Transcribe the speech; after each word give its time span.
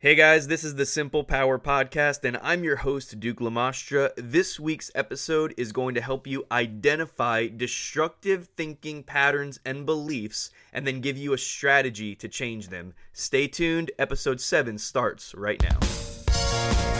Hey 0.00 0.14
guys, 0.14 0.46
this 0.46 0.62
is 0.62 0.76
the 0.76 0.86
Simple 0.86 1.24
Power 1.24 1.58
Podcast, 1.58 2.22
and 2.22 2.38
I'm 2.40 2.62
your 2.62 2.76
host, 2.76 3.18
Duke 3.18 3.40
Lamastra. 3.40 4.12
This 4.16 4.60
week's 4.60 4.92
episode 4.94 5.52
is 5.56 5.72
going 5.72 5.96
to 5.96 6.00
help 6.00 6.24
you 6.24 6.46
identify 6.52 7.48
destructive 7.48 8.46
thinking 8.56 9.02
patterns 9.02 9.58
and 9.64 9.84
beliefs 9.84 10.50
and 10.72 10.86
then 10.86 11.00
give 11.00 11.18
you 11.18 11.32
a 11.32 11.38
strategy 11.38 12.14
to 12.14 12.28
change 12.28 12.68
them. 12.68 12.94
Stay 13.12 13.48
tuned, 13.48 13.90
episode 13.98 14.40
7 14.40 14.78
starts 14.78 15.34
right 15.34 15.60
now. 15.64 16.97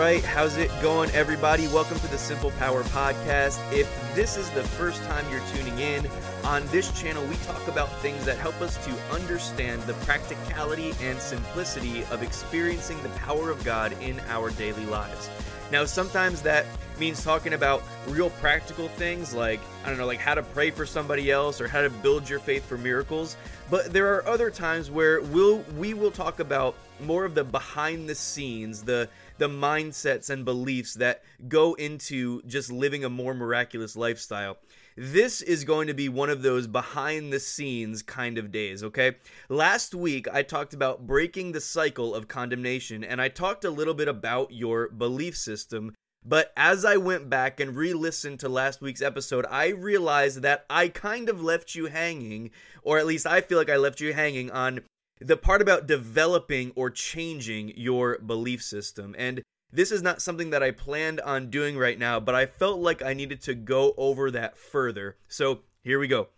Right, 0.00 0.24
how's 0.24 0.56
it 0.56 0.70
going, 0.80 1.10
everybody? 1.10 1.68
Welcome 1.68 1.98
to 1.98 2.06
the 2.08 2.16
Simple 2.16 2.52
Power 2.52 2.84
Podcast. 2.84 3.60
If 3.70 3.86
this 4.14 4.38
is 4.38 4.48
the 4.52 4.62
first 4.62 5.02
time 5.02 5.30
you're 5.30 5.42
tuning 5.52 5.78
in, 5.78 6.08
on 6.42 6.66
this 6.68 6.90
channel, 6.98 7.22
we 7.26 7.34
talk 7.44 7.68
about 7.68 7.94
things 8.00 8.24
that 8.24 8.38
help 8.38 8.58
us 8.62 8.82
to 8.86 8.98
understand 9.12 9.82
the 9.82 9.92
practicality 9.92 10.94
and 11.02 11.18
simplicity 11.18 12.02
of 12.04 12.22
experiencing 12.22 12.96
the 13.02 13.10
power 13.10 13.50
of 13.50 13.62
God 13.62 13.92
in 14.00 14.18
our 14.28 14.48
daily 14.52 14.86
lives. 14.86 15.28
Now, 15.70 15.84
sometimes 15.84 16.40
that 16.40 16.64
means 17.00 17.24
talking 17.24 17.54
about 17.54 17.82
real 18.06 18.30
practical 18.30 18.86
things 18.88 19.34
like, 19.34 19.58
I 19.84 19.88
don't 19.88 19.98
know, 19.98 20.06
like 20.06 20.20
how 20.20 20.34
to 20.34 20.42
pray 20.42 20.70
for 20.70 20.86
somebody 20.86 21.30
else 21.30 21.60
or 21.60 21.66
how 21.66 21.80
to 21.80 21.90
build 21.90 22.28
your 22.28 22.38
faith 22.38 22.64
for 22.64 22.78
miracles. 22.78 23.36
But 23.70 23.92
there 23.92 24.14
are 24.14 24.26
other 24.28 24.50
times 24.50 24.90
where 24.90 25.22
we'll, 25.22 25.64
we 25.76 25.94
will 25.94 26.10
talk 26.10 26.38
about 26.38 26.76
more 27.00 27.24
of 27.24 27.34
the 27.34 27.42
behind 27.42 28.08
the 28.08 28.14
scenes, 28.14 28.82
the 28.82 29.08
the 29.38 29.48
mindsets 29.48 30.28
and 30.28 30.44
beliefs 30.44 30.92
that 30.92 31.22
go 31.48 31.72
into 31.74 32.42
just 32.42 32.70
living 32.70 33.04
a 33.04 33.08
more 33.08 33.32
miraculous 33.32 33.96
lifestyle. 33.96 34.58
This 34.98 35.40
is 35.40 35.64
going 35.64 35.86
to 35.86 35.94
be 35.94 36.10
one 36.10 36.28
of 36.28 36.42
those 36.42 36.66
behind 36.66 37.32
the 37.32 37.40
scenes 37.40 38.02
kind 38.02 38.36
of 38.36 38.52
days, 38.52 38.84
okay? 38.84 39.16
Last 39.48 39.94
week 39.94 40.28
I 40.30 40.42
talked 40.42 40.74
about 40.74 41.06
breaking 41.06 41.52
the 41.52 41.60
cycle 41.60 42.14
of 42.14 42.28
condemnation 42.28 43.02
and 43.02 43.18
I 43.18 43.28
talked 43.28 43.64
a 43.64 43.70
little 43.70 43.94
bit 43.94 44.08
about 44.08 44.52
your 44.52 44.90
belief 44.90 45.38
system. 45.38 45.94
But 46.24 46.52
as 46.56 46.84
I 46.84 46.96
went 46.96 47.30
back 47.30 47.60
and 47.60 47.76
re 47.76 47.94
listened 47.94 48.40
to 48.40 48.48
last 48.48 48.82
week's 48.82 49.00
episode, 49.00 49.46
I 49.50 49.68
realized 49.68 50.42
that 50.42 50.66
I 50.68 50.88
kind 50.88 51.28
of 51.28 51.42
left 51.42 51.74
you 51.74 51.86
hanging, 51.86 52.50
or 52.82 52.98
at 52.98 53.06
least 53.06 53.26
I 53.26 53.40
feel 53.40 53.56
like 53.58 53.70
I 53.70 53.76
left 53.76 54.00
you 54.00 54.12
hanging 54.12 54.50
on 54.50 54.80
the 55.20 55.36
part 55.36 55.62
about 55.62 55.86
developing 55.86 56.72
or 56.74 56.90
changing 56.90 57.72
your 57.76 58.18
belief 58.18 58.62
system. 58.62 59.14
And 59.18 59.42
this 59.72 59.92
is 59.92 60.02
not 60.02 60.22
something 60.22 60.50
that 60.50 60.62
I 60.62 60.72
planned 60.72 61.20
on 61.20 61.50
doing 61.50 61.78
right 61.78 61.98
now, 61.98 62.18
but 62.20 62.34
I 62.34 62.46
felt 62.46 62.80
like 62.80 63.02
I 63.02 63.14
needed 63.14 63.40
to 63.42 63.54
go 63.54 63.94
over 63.96 64.30
that 64.30 64.56
further. 64.56 65.16
So 65.28 65.60
here 65.82 65.98
we 65.98 66.08
go. 66.08 66.28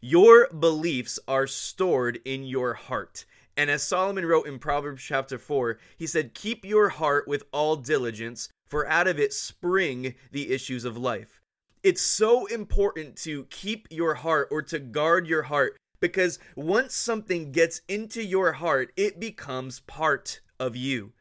Your 0.00 0.48
beliefs 0.48 1.18
are 1.28 1.46
stored 1.46 2.20
in 2.24 2.44
your 2.44 2.74
heart. 2.74 3.24
And 3.56 3.70
as 3.70 3.82
Solomon 3.82 4.24
wrote 4.24 4.46
in 4.46 4.60
Proverbs 4.60 5.02
chapter 5.02 5.36
4, 5.36 5.78
he 5.96 6.06
said, 6.06 6.34
Keep 6.34 6.64
your 6.64 6.90
heart 6.90 7.26
with 7.26 7.42
all 7.52 7.74
diligence, 7.74 8.48
for 8.68 8.86
out 8.88 9.08
of 9.08 9.18
it 9.18 9.32
spring 9.32 10.14
the 10.30 10.52
issues 10.52 10.84
of 10.84 10.96
life. 10.96 11.40
It's 11.82 12.02
so 12.02 12.46
important 12.46 13.16
to 13.18 13.44
keep 13.44 13.88
your 13.90 14.14
heart 14.14 14.48
or 14.50 14.62
to 14.62 14.78
guard 14.78 15.26
your 15.26 15.44
heart 15.44 15.76
because 16.00 16.38
once 16.54 16.94
something 16.94 17.52
gets 17.52 17.80
into 17.88 18.22
your 18.22 18.52
heart, 18.52 18.92
it 18.96 19.18
becomes 19.18 19.80
part 19.80 20.40
of 20.60 20.76
you. 20.76 21.12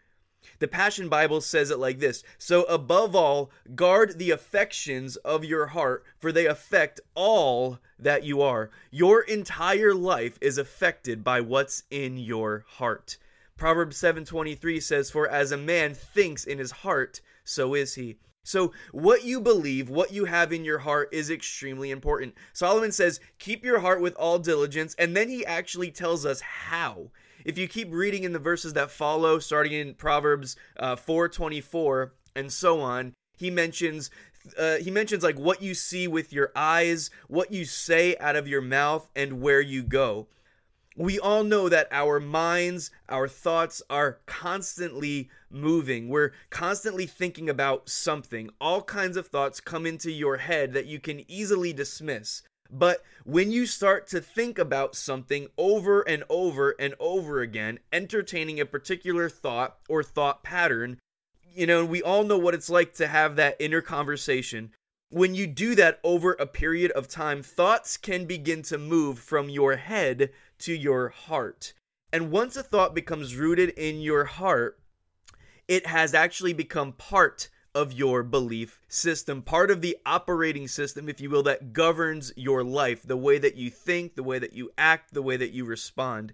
The 0.60 0.68
Passion 0.68 1.10
Bible 1.10 1.42
says 1.42 1.70
it 1.70 1.80
like 1.80 2.00
this 2.00 2.24
So, 2.38 2.64
above 2.64 3.16
all, 3.16 3.52
guard 3.76 4.18
the 4.18 4.32
affections 4.32 5.16
of 5.18 5.46
your 5.46 5.68
heart, 5.68 6.04
for 6.18 6.32
they 6.32 6.46
affect 6.46 7.00
all 7.16 7.80
that 8.00 8.24
you 8.24 8.42
are. 8.42 8.70
Your 8.90 9.22
entire 9.22 9.94
life 9.94 10.38
is 10.42 10.58
affected 10.58 11.24
by 11.24 11.42
what's 11.42 11.84
in 11.92 12.18
your 12.18 12.66
heart. 12.68 13.18
Proverbs 13.58 13.98
7:23 13.98 14.80
says 14.80 15.10
for 15.12 15.28
as 15.28 15.52
a 15.52 15.58
man 15.58 15.94
thinks 15.94 16.46
in 16.46 16.60
his 16.60 16.72
heart 16.72 17.22
so 17.48 17.74
is 17.74 17.96
he. 17.96 18.18
So, 18.44 18.72
what 18.92 19.26
you 19.26 19.42
believe, 19.42 19.90
what 19.90 20.14
you 20.14 20.26
have 20.26 20.54
in 20.54 20.64
your 20.64 20.80
heart 20.80 21.10
is 21.12 21.30
extremely 21.30 21.92
important. 21.92 22.34
Solomon 22.54 22.94
says, 22.94 23.20
Keep 23.40 23.66
your 23.66 23.80
heart 23.80 24.00
with 24.00 24.16
all 24.16 24.40
diligence, 24.40 24.96
and 24.98 25.18
then 25.18 25.28
he 25.28 25.46
actually 25.46 25.92
tells 25.92 26.26
us 26.26 26.40
how. 26.40 27.12
If 27.44 27.58
you 27.58 27.68
keep 27.68 27.92
reading 27.92 28.24
in 28.24 28.32
the 28.32 28.40
verses 28.40 28.74
that 28.74 28.92
follow, 28.92 29.40
starting 29.40 29.74
in 29.74 29.96
Proverbs 29.96 30.56
uh, 30.78 30.96
424 30.96 32.14
and 32.36 32.52
so 32.52 32.80
on, 32.80 33.14
he 33.38 33.50
mentions 33.50 34.10
uh, 34.58 34.78
he 34.78 34.92
mentions 34.92 35.24
like 35.24 35.38
what 35.38 35.62
you 35.62 35.74
see 35.74 36.08
with 36.08 36.32
your 36.32 36.54
eyes, 36.56 37.10
what 37.28 37.52
you 37.52 37.66
say 37.66 38.16
out 38.18 38.38
of 38.38 38.48
your 38.48 38.62
mouth, 38.62 39.10
and 39.14 39.42
where 39.42 39.62
you 39.62 39.84
go 39.84 40.28
we 40.98 41.20
all 41.20 41.44
know 41.44 41.70
that 41.70 41.88
our 41.92 42.20
minds, 42.20 42.90
our 43.08 43.28
thoughts 43.28 43.84
are 43.88 44.20
constantly 44.26 45.30
moving. 45.52 46.10
We're 46.10 46.34
constantly 46.50 47.06
thinking 47.06 47.50
about 47.50 47.88
something. 47.88 48.50
All 48.60 48.82
kinds 48.82 49.16
of 49.16 49.28
thoughts 49.28 49.62
come 49.62 49.86
into 49.86 50.12
your 50.12 50.38
head 50.38 50.74
that 50.74 50.88
you 50.88 51.00
can 51.00 51.30
easily 51.30 51.72
dismiss. 51.72 52.42
But 52.72 53.04
when 53.24 53.52
you 53.52 53.68
start 53.68 54.08
to 54.08 54.20
think 54.20 54.58
about 54.58 54.96
something 54.96 55.48
over 55.56 56.02
and 56.02 56.24
over 56.30 56.76
and 56.80 56.96
over 57.00 57.42
again, 57.42 57.80
entertaining 57.94 58.60
a 58.60 58.66
particular 58.66 59.30
thought 59.30 59.78
or 59.88 60.02
thought 60.02 60.44
pattern, 60.44 60.98
you 61.54 61.68
know, 61.68 61.86
we 61.86 62.02
all 62.02 62.24
know 62.24 62.40
what 62.40 62.56
it's 62.56 62.72
like 62.72 62.96
to 62.96 63.08
have 63.08 63.36
that 63.36 63.56
inner 63.60 63.82
conversation. 63.82 64.72
When 65.10 65.36
you 65.36 65.48
do 65.48 65.76
that 65.76 66.00
over 66.04 66.34
a 66.34 66.46
period 66.46 66.92
of 66.92 67.08
time, 67.08 67.42
thoughts 67.42 67.96
can 67.96 68.26
begin 68.26 68.64
to 68.64 68.78
move 68.78 69.20
from 69.20 69.48
your 69.48 69.78
head 69.78 70.32
to 70.60 70.74
your 70.74 71.10
heart. 71.10 71.74
And 72.12 72.32
once 72.32 72.56
a 72.56 72.64
thought 72.64 72.96
becomes 72.96 73.36
rooted 73.36 73.70
in 73.70 74.02
your 74.02 74.26
heart, 74.26 74.80
it 75.68 75.86
has 75.88 76.14
actually 76.14 76.54
become 76.54 76.94
part 76.94 77.50
of 77.76 77.94
your 77.94 78.24
belief 78.24 78.80
system, 78.88 79.42
part 79.42 79.70
of 79.70 79.82
the 79.82 79.98
operating 80.06 80.68
system, 80.68 81.08
if 81.08 81.22
you 81.22 81.30
will, 81.30 81.44
that 81.44 81.74
governs 81.74 82.32
your 82.36 82.64
life, 82.64 83.04
the 83.04 83.18
way 83.18 83.38
that 83.38 83.56
you 83.56 83.70
think, 83.70 84.16
the 84.16 84.24
way 84.24 84.40
that 84.40 84.54
you 84.54 84.72
act, 84.78 85.14
the 85.14 85.22
way 85.22 85.38
that 85.38 85.52
you 85.52 85.64
respond. 85.64 86.34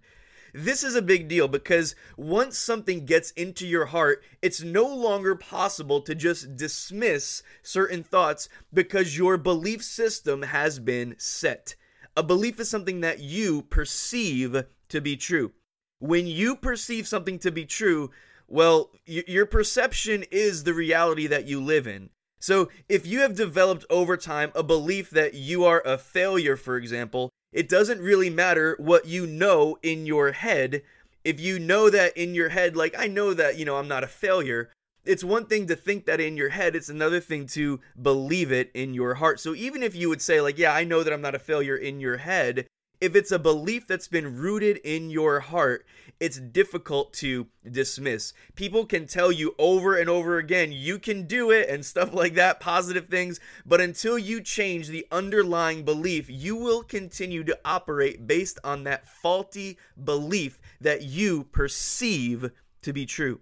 This 0.53 0.83
is 0.83 0.95
a 0.95 1.01
big 1.01 1.27
deal 1.27 1.47
because 1.47 1.95
once 2.15 2.59
something 2.59 3.05
gets 3.05 3.31
into 3.31 3.65
your 3.65 3.87
heart, 3.87 4.23
it's 4.41 4.61
no 4.61 4.85
longer 4.85 5.35
possible 5.35 5.99
to 6.01 6.13
just 6.13 6.55
dismiss 6.55 7.41
certain 7.63 8.03
thoughts 8.03 8.47
because 8.71 9.17
your 9.17 9.37
belief 9.37 9.83
system 9.83 10.43
has 10.43 10.77
been 10.77 11.15
set. 11.17 11.75
A 12.15 12.23
belief 12.23 12.59
is 12.59 12.69
something 12.69 13.01
that 13.01 13.19
you 13.19 13.63
perceive 13.63 14.65
to 14.89 15.01
be 15.01 15.15
true. 15.15 15.51
When 15.99 16.27
you 16.27 16.55
perceive 16.55 17.07
something 17.07 17.39
to 17.39 17.51
be 17.51 17.65
true, 17.65 18.11
well, 18.47 18.91
y- 19.07 19.23
your 19.27 19.45
perception 19.45 20.23
is 20.29 20.63
the 20.63 20.73
reality 20.73 21.27
that 21.27 21.47
you 21.47 21.59
live 21.59 21.87
in. 21.87 22.09
So, 22.39 22.69
if 22.89 23.07
you 23.07 23.21
have 23.21 23.35
developed 23.35 23.85
over 23.89 24.17
time 24.17 24.51
a 24.53 24.63
belief 24.63 25.09
that 25.11 25.33
you 25.33 25.63
are 25.63 25.81
a 25.85 25.97
failure, 25.97 26.57
for 26.57 26.75
example, 26.75 27.29
it 27.53 27.69
doesn't 27.69 28.01
really 28.01 28.29
matter 28.29 28.75
what 28.79 29.05
you 29.05 29.25
know 29.25 29.77
in 29.81 30.05
your 30.05 30.33
head. 30.33 30.83
If 31.23 31.39
you 31.39 31.57
know 31.57 31.89
that 31.89 32.17
in 32.17 32.35
your 32.35 32.49
head, 32.49 32.75
like, 32.75 32.93
I 32.97 33.07
know 33.07 33.33
that, 33.33 33.57
you 33.57 33.63
know, 33.63 33.77
I'm 33.77 33.87
not 33.87 34.03
a 34.03 34.07
failure, 34.07 34.69
it's 35.05 35.23
one 35.23 35.45
thing 35.45 35.67
to 35.67 35.75
think 35.75 36.05
that 36.05 36.21
in 36.21 36.37
your 36.37 36.49
head, 36.49 36.75
it's 36.75 36.89
another 36.89 37.19
thing 37.19 37.47
to 37.47 37.79
believe 38.01 38.51
it 38.51 38.71
in 38.73 38.93
your 38.93 39.15
heart. 39.15 39.39
So 39.39 39.53
even 39.55 39.83
if 39.83 39.95
you 39.95 40.09
would 40.09 40.21
say, 40.21 40.41
like, 40.41 40.57
yeah, 40.57 40.73
I 40.73 40.83
know 40.83 41.03
that 41.03 41.11
I'm 41.11 41.21
not 41.21 41.35
a 41.35 41.39
failure 41.39 41.75
in 41.75 41.99
your 41.99 42.17
head, 42.17 42.67
if 43.03 43.17
it's 43.17 43.33
a 43.33 43.39
belief 43.39 43.85
that's 43.85 44.07
been 44.07 44.37
rooted 44.37 44.77
in 44.77 45.09
your 45.09 45.41
heart, 45.41 45.85
it's 46.21 46.39
difficult 46.39 47.11
to 47.15 47.47
dismiss. 47.69 48.31
People 48.55 48.85
can 48.85 49.07
tell 49.07 49.29
you 49.29 49.55
over 49.59 49.97
and 49.97 50.09
over 50.09 50.37
again, 50.37 50.71
you 50.71 50.97
can 50.99 51.27
do 51.27 51.51
it 51.51 51.67
and 51.67 51.85
stuff 51.85 52.13
like 52.13 52.35
that, 52.35 52.61
positive 52.61 53.07
things, 53.07 53.41
but 53.65 53.81
until 53.81 54.17
you 54.17 54.39
change 54.39 54.87
the 54.87 55.05
underlying 55.11 55.83
belief, 55.83 56.29
you 56.29 56.55
will 56.55 56.81
continue 56.81 57.43
to 57.43 57.59
operate 57.65 58.25
based 58.25 58.57
on 58.63 58.85
that 58.85 59.05
faulty 59.05 59.77
belief 60.01 60.57
that 60.79 61.01
you 61.01 61.43
perceive 61.51 62.51
to 62.81 62.93
be 62.93 63.05
true. 63.05 63.41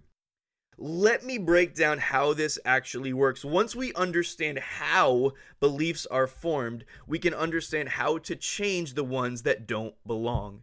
Let 0.78 1.24
me 1.24 1.38
break 1.38 1.74
down 1.74 1.98
how 1.98 2.32
this 2.32 2.58
actually 2.64 3.12
works. 3.12 3.44
Once 3.44 3.76
we 3.76 3.92
understand 3.94 4.58
how 4.58 5.32
beliefs 5.60 6.06
are 6.06 6.26
formed, 6.26 6.84
we 7.06 7.18
can 7.18 7.34
understand 7.34 7.90
how 7.90 8.18
to 8.18 8.34
change 8.34 8.94
the 8.94 9.04
ones 9.04 9.42
that 9.42 9.66
don't 9.66 9.94
belong. 10.06 10.62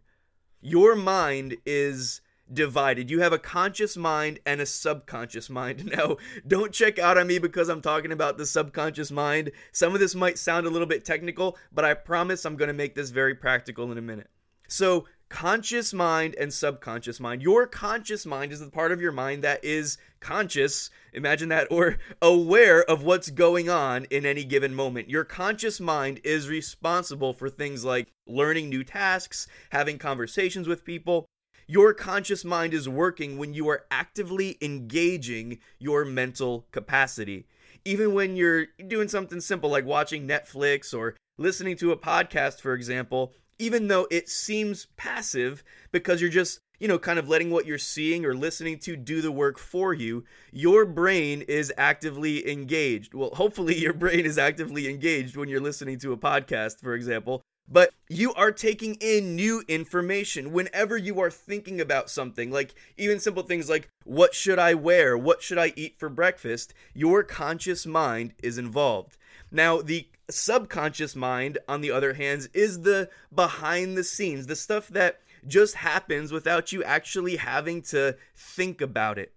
Your 0.60 0.94
mind 0.94 1.56
is 1.64 2.20
divided. 2.52 3.10
You 3.10 3.20
have 3.20 3.32
a 3.32 3.38
conscious 3.38 3.96
mind 3.96 4.40
and 4.44 4.60
a 4.60 4.66
subconscious 4.66 5.48
mind. 5.48 5.86
Now, 5.90 6.16
don't 6.46 6.72
check 6.72 6.98
out 6.98 7.18
on 7.18 7.26
me 7.26 7.38
because 7.38 7.68
I'm 7.68 7.80
talking 7.80 8.12
about 8.12 8.38
the 8.38 8.46
subconscious 8.46 9.10
mind. 9.10 9.50
Some 9.72 9.94
of 9.94 10.00
this 10.00 10.14
might 10.14 10.38
sound 10.38 10.66
a 10.66 10.70
little 10.70 10.86
bit 10.86 11.04
technical, 11.04 11.56
but 11.72 11.84
I 11.84 11.94
promise 11.94 12.44
I'm 12.44 12.56
going 12.56 12.68
to 12.68 12.74
make 12.74 12.94
this 12.94 13.10
very 13.10 13.34
practical 13.34 13.90
in 13.90 13.98
a 13.98 14.02
minute. 14.02 14.28
So, 14.68 15.06
conscious 15.30 15.94
mind 15.94 16.34
and 16.38 16.52
subconscious 16.52 17.20
mind. 17.20 17.40
Your 17.40 17.66
conscious 17.66 18.26
mind 18.26 18.52
is 18.52 18.60
the 18.60 18.68
part 18.68 18.92
of 18.92 19.00
your 19.00 19.12
mind 19.12 19.42
that 19.42 19.64
is 19.64 19.96
conscious, 20.18 20.90
imagine 21.14 21.48
that, 21.48 21.68
or 21.70 21.96
aware 22.20 22.82
of 22.82 23.02
what's 23.02 23.30
going 23.30 23.70
on 23.70 24.04
in 24.10 24.26
any 24.26 24.44
given 24.44 24.74
moment. 24.74 25.08
Your 25.08 25.24
conscious 25.24 25.80
mind 25.80 26.20
is 26.24 26.48
responsible 26.48 27.32
for 27.32 27.48
things 27.48 27.84
like 27.84 28.08
learning 28.26 28.68
new 28.68 28.84
tasks, 28.84 29.46
having 29.70 29.96
conversations 29.96 30.68
with 30.68 30.84
people. 30.84 31.24
Your 31.66 31.94
conscious 31.94 32.44
mind 32.44 32.74
is 32.74 32.88
working 32.88 33.38
when 33.38 33.54
you 33.54 33.68
are 33.68 33.84
actively 33.90 34.58
engaging 34.60 35.60
your 35.78 36.04
mental 36.04 36.66
capacity. 36.72 37.46
Even 37.84 38.12
when 38.12 38.36
you're 38.36 38.66
doing 38.88 39.08
something 39.08 39.40
simple 39.40 39.70
like 39.70 39.86
watching 39.86 40.26
Netflix 40.26 40.92
or 40.92 41.16
listening 41.38 41.76
to 41.76 41.92
a 41.92 41.96
podcast, 41.96 42.60
for 42.60 42.74
example, 42.74 43.32
even 43.60 43.88
though 43.88 44.06
it 44.10 44.28
seems 44.28 44.86
passive 44.96 45.62
because 45.92 46.20
you're 46.20 46.30
just, 46.30 46.60
you 46.78 46.88
know, 46.88 46.98
kind 46.98 47.18
of 47.18 47.28
letting 47.28 47.50
what 47.50 47.66
you're 47.66 47.78
seeing 47.78 48.24
or 48.24 48.34
listening 48.34 48.78
to 48.78 48.96
do 48.96 49.20
the 49.20 49.30
work 49.30 49.58
for 49.58 49.92
you, 49.92 50.24
your 50.50 50.86
brain 50.86 51.42
is 51.42 51.72
actively 51.76 52.50
engaged. 52.50 53.12
Well, 53.12 53.30
hopefully, 53.34 53.78
your 53.78 53.92
brain 53.92 54.24
is 54.24 54.38
actively 54.38 54.88
engaged 54.88 55.36
when 55.36 55.48
you're 55.48 55.60
listening 55.60 55.98
to 56.00 56.12
a 56.12 56.16
podcast, 56.16 56.80
for 56.80 56.94
example. 56.94 57.42
But 57.72 57.90
you 58.08 58.34
are 58.34 58.50
taking 58.50 58.96
in 58.96 59.36
new 59.36 59.62
information 59.68 60.50
whenever 60.50 60.96
you 60.96 61.20
are 61.20 61.30
thinking 61.30 61.80
about 61.80 62.10
something, 62.10 62.50
like 62.50 62.74
even 62.96 63.20
simple 63.20 63.44
things 63.44 63.70
like, 63.70 63.88
what 64.04 64.34
should 64.34 64.58
I 64.58 64.74
wear? 64.74 65.16
What 65.16 65.40
should 65.40 65.58
I 65.58 65.72
eat 65.76 65.96
for 65.96 66.08
breakfast? 66.08 66.74
Your 66.94 67.22
conscious 67.22 67.86
mind 67.86 68.34
is 68.42 68.58
involved. 68.58 69.16
Now, 69.50 69.82
the 69.82 70.08
subconscious 70.30 71.16
mind, 71.16 71.58
on 71.68 71.80
the 71.80 71.90
other 71.90 72.14
hand, 72.14 72.48
is 72.54 72.82
the 72.82 73.10
behind 73.34 73.96
the 73.96 74.04
scenes, 74.04 74.46
the 74.46 74.56
stuff 74.56 74.88
that 74.88 75.20
just 75.46 75.74
happens 75.76 76.32
without 76.32 76.72
you 76.72 76.84
actually 76.84 77.36
having 77.36 77.82
to 77.82 78.16
think 78.36 78.80
about 78.80 79.18
it. 79.18 79.32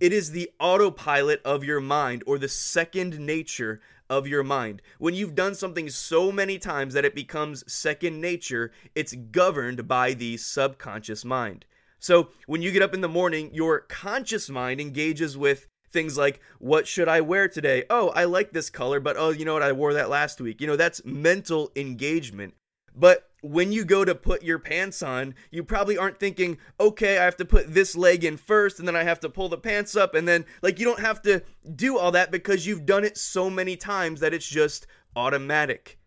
It 0.00 0.12
is 0.12 0.32
the 0.32 0.50
autopilot 0.58 1.40
of 1.44 1.62
your 1.62 1.80
mind 1.80 2.24
or 2.26 2.38
the 2.38 2.48
second 2.48 3.20
nature 3.20 3.80
of 4.10 4.26
your 4.26 4.42
mind. 4.42 4.82
When 4.98 5.14
you've 5.14 5.34
done 5.34 5.54
something 5.54 5.88
so 5.88 6.32
many 6.32 6.58
times 6.58 6.94
that 6.94 7.04
it 7.04 7.14
becomes 7.14 7.64
second 7.72 8.20
nature, 8.20 8.72
it's 8.94 9.14
governed 9.14 9.86
by 9.86 10.14
the 10.14 10.36
subconscious 10.38 11.24
mind. 11.24 11.64
So 11.98 12.30
when 12.46 12.62
you 12.62 12.72
get 12.72 12.82
up 12.82 12.94
in 12.94 13.00
the 13.00 13.08
morning, 13.08 13.50
your 13.54 13.80
conscious 13.80 14.50
mind 14.50 14.80
engages 14.80 15.38
with 15.38 15.68
things 15.92 16.16
like 16.16 16.40
what 16.58 16.86
should 16.86 17.08
i 17.08 17.20
wear 17.20 17.48
today 17.48 17.84
oh 17.90 18.08
i 18.10 18.24
like 18.24 18.52
this 18.52 18.70
color 18.70 19.00
but 19.00 19.16
oh 19.16 19.30
you 19.30 19.44
know 19.44 19.54
what 19.54 19.62
i 19.62 19.72
wore 19.72 19.94
that 19.94 20.10
last 20.10 20.40
week 20.40 20.60
you 20.60 20.66
know 20.66 20.76
that's 20.76 21.04
mental 21.04 21.70
engagement 21.76 22.54
but 22.94 23.30
when 23.42 23.72
you 23.72 23.84
go 23.84 24.04
to 24.04 24.14
put 24.14 24.42
your 24.42 24.58
pants 24.58 25.02
on, 25.02 25.34
you 25.50 25.64
probably 25.64 25.98
aren't 25.98 26.20
thinking, 26.20 26.58
okay, 26.78 27.18
I 27.18 27.24
have 27.24 27.36
to 27.38 27.44
put 27.44 27.74
this 27.74 27.96
leg 27.96 28.24
in 28.24 28.36
first 28.36 28.78
and 28.78 28.86
then 28.86 28.94
I 28.94 29.02
have 29.02 29.20
to 29.20 29.28
pull 29.28 29.48
the 29.48 29.58
pants 29.58 29.96
up. 29.96 30.14
And 30.14 30.26
then, 30.26 30.44
like, 30.62 30.78
you 30.78 30.84
don't 30.84 31.00
have 31.00 31.20
to 31.22 31.42
do 31.74 31.98
all 31.98 32.12
that 32.12 32.30
because 32.30 32.66
you've 32.66 32.86
done 32.86 33.04
it 33.04 33.18
so 33.18 33.50
many 33.50 33.76
times 33.76 34.20
that 34.20 34.32
it's 34.32 34.48
just 34.48 34.86
automatic. 35.16 35.98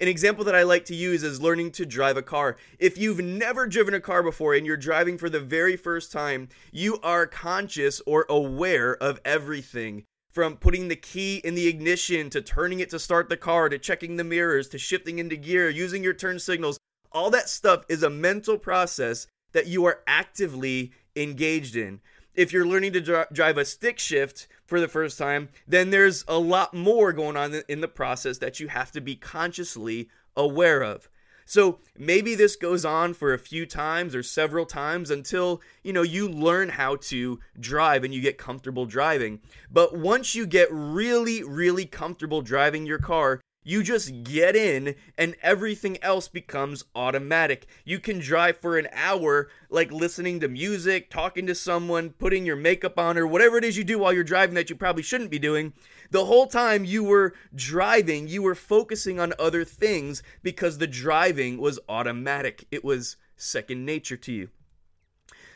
An 0.00 0.06
example 0.06 0.44
that 0.44 0.54
I 0.54 0.62
like 0.62 0.84
to 0.86 0.94
use 0.94 1.24
is 1.24 1.40
learning 1.40 1.72
to 1.72 1.84
drive 1.84 2.16
a 2.16 2.22
car. 2.22 2.56
If 2.78 2.96
you've 2.96 3.18
never 3.18 3.66
driven 3.66 3.94
a 3.94 4.00
car 4.00 4.22
before 4.22 4.54
and 4.54 4.64
you're 4.64 4.76
driving 4.76 5.18
for 5.18 5.28
the 5.28 5.40
very 5.40 5.76
first 5.76 6.12
time, 6.12 6.48
you 6.70 7.00
are 7.02 7.26
conscious 7.26 8.00
or 8.06 8.24
aware 8.28 8.96
of 9.02 9.20
everything. 9.24 10.04
From 10.30 10.56
putting 10.56 10.86
the 10.86 10.94
key 10.94 11.38
in 11.38 11.56
the 11.56 11.66
ignition 11.66 12.30
to 12.30 12.40
turning 12.40 12.78
it 12.78 12.90
to 12.90 13.00
start 13.00 13.28
the 13.28 13.36
car 13.36 13.68
to 13.68 13.76
checking 13.76 14.16
the 14.16 14.22
mirrors 14.22 14.68
to 14.68 14.78
shifting 14.78 15.18
into 15.18 15.36
gear, 15.36 15.68
using 15.68 16.04
your 16.04 16.14
turn 16.14 16.38
signals, 16.38 16.78
all 17.10 17.30
that 17.30 17.48
stuff 17.48 17.84
is 17.88 18.04
a 18.04 18.10
mental 18.10 18.56
process 18.56 19.26
that 19.50 19.66
you 19.66 19.84
are 19.84 20.02
actively 20.06 20.92
engaged 21.16 21.74
in 21.74 22.00
if 22.38 22.52
you're 22.52 22.66
learning 22.66 22.92
to 22.92 23.00
dri- 23.00 23.24
drive 23.32 23.58
a 23.58 23.64
stick 23.64 23.98
shift 23.98 24.46
for 24.68 24.80
the 24.80 24.86
first 24.86 25.18
time, 25.18 25.48
then 25.66 25.90
there's 25.90 26.24
a 26.28 26.38
lot 26.38 26.74
more 26.74 27.12
going 27.12 27.36
on 27.36 27.62
in 27.68 27.80
the 27.80 27.88
process 27.88 28.38
that 28.38 28.60
you 28.60 28.68
have 28.68 28.92
to 28.92 29.00
be 29.00 29.16
consciously 29.16 30.10
aware 30.36 30.82
of. 30.82 31.08
So 31.46 31.78
maybe 31.96 32.34
this 32.34 32.56
goes 32.56 32.84
on 32.84 33.14
for 33.14 33.32
a 33.32 33.38
few 33.38 33.64
times 33.64 34.14
or 34.14 34.22
several 34.22 34.66
times 34.66 35.10
until, 35.10 35.62
you 35.82 35.94
know, 35.94 36.02
you 36.02 36.28
learn 36.28 36.68
how 36.68 36.96
to 36.96 37.40
drive 37.58 38.04
and 38.04 38.12
you 38.12 38.20
get 38.20 38.36
comfortable 38.36 38.84
driving. 38.84 39.40
But 39.70 39.96
once 39.96 40.34
you 40.34 40.46
get 40.46 40.68
really 40.70 41.42
really 41.42 41.86
comfortable 41.86 42.42
driving 42.42 42.84
your 42.84 42.98
car, 42.98 43.40
you 43.68 43.82
just 43.82 44.24
get 44.24 44.56
in 44.56 44.94
and 45.18 45.36
everything 45.42 46.02
else 46.02 46.26
becomes 46.26 46.86
automatic. 46.94 47.66
You 47.84 47.98
can 48.00 48.18
drive 48.18 48.56
for 48.56 48.78
an 48.78 48.88
hour, 48.94 49.50
like 49.68 49.92
listening 49.92 50.40
to 50.40 50.48
music, 50.48 51.10
talking 51.10 51.46
to 51.46 51.54
someone, 51.54 52.10
putting 52.10 52.46
your 52.46 52.56
makeup 52.56 52.98
on, 52.98 53.18
or 53.18 53.26
whatever 53.26 53.58
it 53.58 53.64
is 53.64 53.76
you 53.76 53.84
do 53.84 53.98
while 53.98 54.14
you're 54.14 54.24
driving 54.24 54.54
that 54.54 54.70
you 54.70 54.76
probably 54.76 55.02
shouldn't 55.02 55.30
be 55.30 55.38
doing. 55.38 55.74
The 56.10 56.24
whole 56.24 56.46
time 56.46 56.86
you 56.86 57.04
were 57.04 57.34
driving, 57.54 58.26
you 58.26 58.40
were 58.40 58.54
focusing 58.54 59.20
on 59.20 59.34
other 59.38 59.66
things 59.66 60.22
because 60.42 60.78
the 60.78 60.86
driving 60.86 61.58
was 61.58 61.78
automatic. 61.90 62.64
It 62.70 62.82
was 62.82 63.16
second 63.36 63.84
nature 63.84 64.16
to 64.16 64.32
you. 64.32 64.48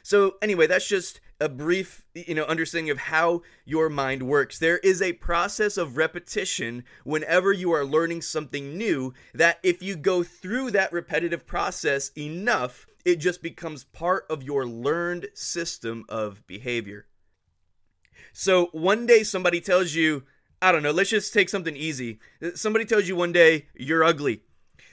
So, 0.03 0.35
anyway, 0.43 0.67
that's 0.67 0.87
just 0.87 1.22
a 1.40 1.49
brief 1.49 2.05
you 2.14 2.34
know 2.34 2.44
understanding 2.44 2.90
of 2.90 2.99
how 2.99 3.43
your 3.64 3.88
mind 3.88 4.23
works. 4.23 4.58
There 4.58 4.79
is 4.79 5.02
a 5.02 5.14
process 5.14 5.76
of 5.76 5.96
repetition 5.96 6.84
whenever 7.05 7.52
you 7.52 7.73
are 7.73 7.84
learning 7.84 8.23
something 8.23 8.76
new 8.76 9.12
that 9.34 9.58
if 9.62 9.82
you 9.82 9.96
go 9.96 10.23
through 10.23 10.70
that 10.73 10.93
repetitive 10.93 11.46
process 11.46 12.11
enough 12.17 12.87
it 13.05 13.17
just 13.17 13.43
becomes 13.43 13.84
part 13.84 14.25
of 14.31 14.43
your 14.43 14.64
learned 14.67 15.26
system 15.34 16.05
of 16.08 16.46
behavior. 16.46 17.06
So 18.32 18.67
one 18.73 19.06
day 19.06 19.23
somebody 19.23 19.61
tells 19.61 19.94
you 19.94 20.25
i 20.61 20.70
don't 20.70 20.85
know 20.85 20.93
let's 20.93 21.11
just 21.11 21.35
take 21.35 21.49
something 21.49 21.76
easy. 21.76 22.20
Somebody 22.55 22.85
tells 22.85 23.08
you 23.08 23.17
one 23.17 23.32
day 23.32 23.67
you're 23.75 24.05
ugly. 24.05 24.43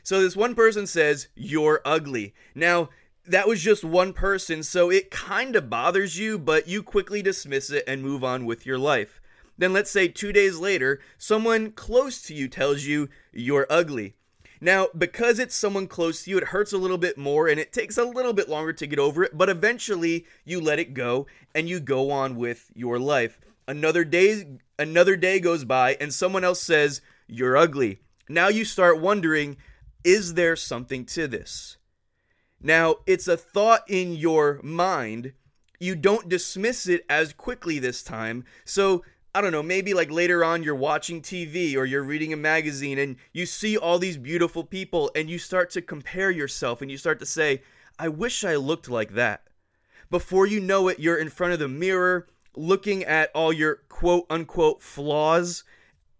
So 0.03 0.21
this 0.21 0.35
one 0.35 0.55
person 0.55 0.87
says 0.87 1.27
you're 1.35 1.81
ugly. 1.85 2.33
Now 2.55 2.89
that 3.29 3.47
was 3.47 3.61
just 3.61 3.83
one 3.83 4.13
person, 4.13 4.63
so 4.63 4.89
it 4.89 5.11
kind 5.11 5.55
of 5.55 5.69
bothers 5.69 6.17
you, 6.17 6.39
but 6.39 6.67
you 6.67 6.81
quickly 6.81 7.21
dismiss 7.21 7.69
it 7.69 7.83
and 7.87 8.01
move 8.01 8.23
on 8.23 8.45
with 8.45 8.65
your 8.65 8.77
life. 8.77 9.21
Then 9.57 9.71
let's 9.71 9.91
say 9.91 10.07
two 10.07 10.33
days 10.33 10.57
later, 10.57 10.99
someone 11.17 11.71
close 11.71 12.21
to 12.23 12.33
you 12.33 12.47
tells 12.47 12.85
you 12.85 13.09
you're 13.31 13.67
ugly. 13.69 14.15
Now, 14.61 14.87
because 14.97 15.39
it's 15.39 15.55
someone 15.55 15.87
close 15.87 16.23
to 16.23 16.31
you, 16.31 16.37
it 16.37 16.45
hurts 16.45 16.73
a 16.73 16.77
little 16.77 16.97
bit 16.97 17.17
more 17.17 17.47
and 17.47 17.59
it 17.59 17.71
takes 17.71 17.97
a 17.97 18.03
little 18.03 18.33
bit 18.33 18.49
longer 18.49 18.73
to 18.73 18.87
get 18.87 18.99
over 18.99 19.23
it, 19.23 19.37
but 19.37 19.49
eventually 19.49 20.25
you 20.43 20.59
let 20.59 20.79
it 20.79 20.93
go 20.93 21.27
and 21.53 21.69
you 21.69 21.79
go 21.79 22.11
on 22.11 22.35
with 22.35 22.71
your 22.73 22.99
life. 22.99 23.39
Another 23.67 24.03
day 24.03 24.45
another 24.77 25.15
day 25.15 25.39
goes 25.39 25.63
by 25.63 25.95
and 26.01 26.13
someone 26.13 26.43
else 26.43 26.61
says 26.61 27.01
you're 27.27 27.55
ugly. 27.55 27.99
Now 28.27 28.47
you 28.47 28.65
start 28.65 28.99
wondering, 28.99 29.57
is 30.03 30.33
there 30.33 30.55
something 30.55 31.05
to 31.07 31.27
this? 31.27 31.77
Now, 32.61 32.97
it's 33.05 33.27
a 33.27 33.37
thought 33.37 33.83
in 33.87 34.13
your 34.13 34.59
mind. 34.63 35.33
You 35.79 35.95
don't 35.95 36.27
dismiss 36.27 36.87
it 36.87 37.05
as 37.09 37.33
quickly 37.33 37.79
this 37.79 38.03
time. 38.03 38.43
So, 38.65 39.03
I 39.33 39.41
don't 39.41 39.51
know, 39.51 39.63
maybe 39.63 39.93
like 39.93 40.11
later 40.11 40.43
on 40.43 40.63
you're 40.63 40.75
watching 40.75 41.21
TV 41.21 41.75
or 41.75 41.85
you're 41.85 42.03
reading 42.03 42.33
a 42.33 42.37
magazine 42.37 42.97
and 42.97 43.15
you 43.31 43.45
see 43.45 43.77
all 43.77 43.99
these 43.99 44.17
beautiful 44.17 44.63
people 44.63 45.11
and 45.15 45.29
you 45.29 45.37
start 45.37 45.69
to 45.71 45.81
compare 45.81 46.31
yourself 46.31 46.81
and 46.81 46.89
you 46.89 46.97
start 46.97 47.19
to 47.19 47.25
say, 47.25 47.61
I 47.99 48.07
wish 48.07 48.43
I 48.43 48.55
looked 48.55 48.89
like 48.89 49.13
that. 49.13 49.43
Before 50.09 50.47
you 50.47 50.59
know 50.59 50.87
it, 50.87 50.99
you're 50.99 51.17
in 51.17 51.29
front 51.29 51.53
of 51.53 51.59
the 51.59 51.67
mirror 51.67 52.27
looking 52.55 53.03
at 53.03 53.29
all 53.35 53.53
your 53.53 53.83
quote 53.87 54.25
unquote 54.29 54.81
flaws. 54.81 55.63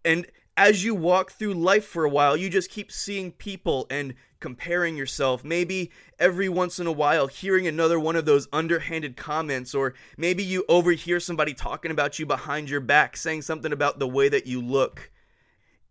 And 0.04 0.26
as 0.56 0.84
you 0.84 0.94
walk 0.94 1.32
through 1.32 1.54
life 1.54 1.84
for 1.84 2.04
a 2.04 2.10
while, 2.10 2.36
you 2.36 2.48
just 2.48 2.70
keep 2.70 2.92
seeing 2.92 3.32
people 3.32 3.86
and 3.90 4.14
comparing 4.40 4.96
yourself, 4.96 5.44
maybe 5.44 5.90
every 6.18 6.48
once 6.48 6.80
in 6.80 6.86
a 6.86 6.92
while 6.92 7.26
hearing 7.26 7.66
another 7.66 8.00
one 8.00 8.16
of 8.16 8.24
those 8.24 8.48
underhanded 8.52 9.16
comments, 9.16 9.74
or 9.74 9.94
maybe 10.16 10.42
you 10.42 10.64
overhear 10.68 11.20
somebody 11.20 11.54
talking 11.54 11.90
about 11.90 12.18
you 12.18 12.26
behind 12.26 12.68
your 12.68 12.80
back, 12.80 13.16
saying 13.16 13.42
something 13.42 13.72
about 13.72 13.98
the 13.98 14.08
way 14.08 14.28
that 14.28 14.46
you 14.46 14.60
look. 14.60 15.10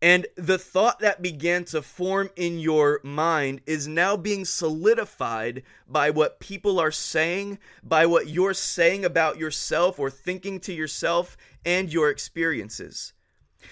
And 0.01 0.27
the 0.37 0.57
thought 0.57 0.99
that 0.99 1.21
began 1.21 1.65
to 1.65 1.81
form 1.81 2.29
in 2.37 2.59
your 2.59 3.01
mind 3.03 3.61
is 3.65 3.87
now 3.87 4.15
being 4.15 4.45
solidified 4.45 5.63
by 5.89 6.09
what 6.09 6.39
people 6.39 6.79
are 6.79 6.91
saying, 6.91 7.59
by 7.83 8.05
what 8.05 8.29
you're 8.29 8.53
saying 8.53 9.03
about 9.03 9.37
yourself 9.37 9.99
or 9.99 10.09
thinking 10.09 10.61
to 10.61 10.73
yourself, 10.73 11.35
and 11.65 11.91
your 11.91 12.09
experiences. 12.09 13.11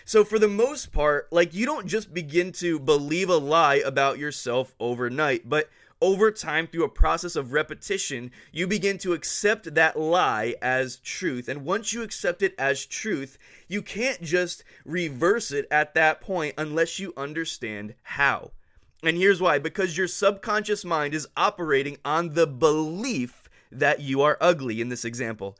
So, 0.05 0.23
for 0.23 0.39
the 0.39 0.47
most 0.47 0.91
part, 0.91 1.27
like 1.31 1.53
you 1.53 1.65
don't 1.65 1.87
just 1.87 2.13
begin 2.13 2.51
to 2.53 2.79
believe 2.79 3.29
a 3.29 3.37
lie 3.37 3.81
about 3.85 4.17
yourself 4.17 4.73
overnight, 4.79 5.49
but 5.49 5.69
over 6.01 6.31
time, 6.31 6.67
through 6.67 6.83
a 6.83 6.89
process 6.89 7.35
of 7.35 7.53
repetition, 7.53 8.31
you 8.51 8.67
begin 8.67 8.99
to 8.99 9.13
accept 9.13 9.73
that 9.73 9.99
lie 9.99 10.55
as 10.61 10.97
truth. 10.97 11.47
And 11.47 11.65
once 11.65 11.91
you 11.91 12.03
accept 12.03 12.43
it 12.43 12.53
as 12.59 12.85
truth, 12.85 13.39
you 13.67 13.81
can't 13.81 14.21
just 14.21 14.63
reverse 14.85 15.51
it 15.51 15.65
at 15.71 15.95
that 15.95 16.21
point 16.21 16.53
unless 16.57 16.99
you 16.99 17.13
understand 17.17 17.95
how. 18.03 18.51
And 19.03 19.17
here's 19.17 19.41
why 19.41 19.59
because 19.59 19.97
your 19.97 20.07
subconscious 20.07 20.85
mind 20.85 21.13
is 21.13 21.27
operating 21.35 21.97
on 22.05 22.33
the 22.33 22.47
belief 22.47 23.49
that 23.71 23.99
you 23.99 24.21
are 24.21 24.37
ugly 24.39 24.81
in 24.81 24.89
this 24.89 25.05
example 25.05 25.57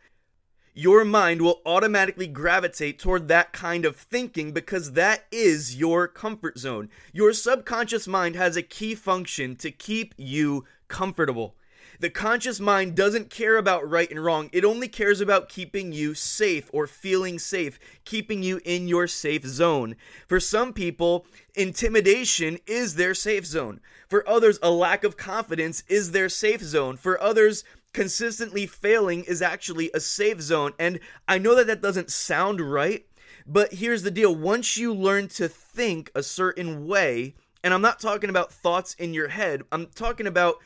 your 0.77 1.03
mind 1.03 1.41
will 1.41 1.60
automatically 1.65 2.27
gravitate 2.27 3.00
toward 3.00 3.27
that 3.27 3.51
kind 3.51 3.84
of 3.84 3.96
thinking 3.96 4.51
because 4.51 4.91
that 4.91 5.25
is 5.31 5.75
your 5.75 6.07
comfort 6.07 6.60
zone. 6.60 6.88
Your 7.12 7.34
subconscious 7.34 8.07
mind 8.07 8.36
has 8.36 8.55
a 8.55 8.62
key 8.62 8.93
function 8.93 9.55
to 9.55 9.72
keep 9.72 10.13
you 10.17 10.65
comfortable. 10.88 11.55
The 12.00 12.12
conscious 12.12 12.60
mind 12.60 12.96
doesn't 12.96 13.31
care 13.31 13.57
about 13.57 13.89
right 13.89 14.10
and 14.12 14.24
wrong. 14.24 14.51
It 14.53 14.63
only 14.63 14.88
cares 14.88 15.19
about 15.19 15.50
keeping 15.50 15.93
you 15.93 16.13
safe 16.13 16.69
or 16.72 16.86
feeling 16.86 17.39
safe, 17.39 17.79
keeping 18.05 18.43
you 18.43 18.62
in 18.63 18.88
your 18.88 19.07
safe 19.07 19.48
zone. 19.48 19.96
For 20.27 20.39
some 20.39 20.74
people, 20.74 21.25
intimidation 21.55 22.60
is 22.67 22.96
their 22.96 23.15
safe 23.15 23.48
zone. 23.48 23.79
For 24.07 24.29
others, 24.29 24.60
a 24.62 24.69
lack 24.69 25.03
of 25.03 25.17
confidence 25.17 25.81
is 25.88 26.12
their 26.12 26.29
safe 26.29 26.62
zone. 26.62 26.98
For 26.98 27.19
others, 27.19 27.63
consistently 27.98 28.68
failing 28.68 29.24
is 29.24 29.42
actually 29.42 29.89
a 29.92 30.00
safe 30.00 30.39
zone. 30.39 30.72
And 30.77 31.00
I 31.27 31.39
know 31.39 31.56
that 31.56 31.66
that 31.66 31.82
doesn't 31.82 32.12
sound 32.12 32.62
right, 32.62 33.04
but 33.48 33.74
here's 33.74 34.04
the 34.04 34.12
deal 34.12 34.36
once 34.36 34.77
you 34.77 34.94
learn 34.94 35.30
to 35.30 35.48
think 35.48 36.12
a 36.13 36.22
certain 36.22 36.86
way, 36.86 37.34
and 37.63 37.74
I'm 37.74 37.82
not 37.82 38.00
talking 38.00 38.30
about 38.30 38.54
thoughts 38.54 38.94
in 39.00 39.16
your 39.16 39.30
head, 39.30 39.63
I'm 39.72 39.88
talking 39.88 40.27
about 40.27 40.58